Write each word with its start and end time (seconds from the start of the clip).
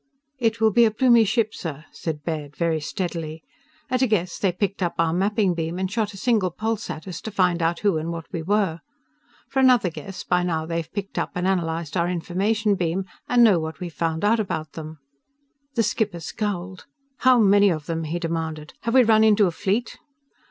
"It 0.39 0.59
will 0.59 0.71
be 0.71 0.85
a 0.85 0.89
Plumie 0.89 1.25
ship, 1.27 1.53
sir," 1.53 1.85
said 1.91 2.23
Baird 2.23 2.55
very 2.55 2.81
steadily. 2.81 3.43
"At 3.87 4.01
a 4.01 4.07
guess, 4.07 4.39
they 4.39 4.51
picked 4.51 4.81
up 4.81 4.95
our 4.97 5.13
mapping 5.13 5.53
beam 5.53 5.77
and 5.77 5.91
shot 5.91 6.15
a 6.15 6.17
single 6.17 6.49
pulse 6.49 6.89
at 6.89 7.07
us 7.07 7.21
to 7.21 7.29
find 7.29 7.61
out 7.61 7.81
who 7.81 7.99
and 7.99 8.11
what 8.11 8.25
we 8.33 8.41
were. 8.41 8.79
For 9.47 9.59
another 9.59 9.91
guess, 9.91 10.23
by 10.23 10.41
now 10.41 10.65
they've 10.65 10.91
picked 10.91 11.19
up 11.19 11.33
and 11.35 11.45
analyzed 11.45 11.95
our 11.95 12.09
information 12.09 12.73
beam 12.73 13.05
and 13.29 13.43
know 13.43 13.59
what 13.59 13.79
we've 13.79 13.93
found 13.93 14.25
out 14.25 14.39
about 14.39 14.71
them." 14.71 14.97
The 15.75 15.83
skipper 15.83 16.19
scowled. 16.19 16.87
"How 17.17 17.37
many 17.37 17.69
of 17.69 17.85
them?" 17.85 18.05
he 18.05 18.17
demanded. 18.17 18.73
"_Have 18.85 18.95
we 18.95 19.03
run 19.03 19.23
into 19.23 19.45
a 19.45 19.51
fleet? 19.51 19.99